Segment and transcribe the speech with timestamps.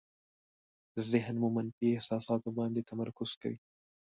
[1.11, 3.57] ذهن مو په منفي احساساتو باندې تمرکز کوي.